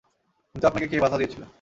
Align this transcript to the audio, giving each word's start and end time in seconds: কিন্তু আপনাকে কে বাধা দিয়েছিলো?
কিন্তু 0.55 0.65
আপনাকে 0.67 0.87
কে 0.87 0.97
বাধা 1.03 1.17
দিয়েছিলো? 1.17 1.45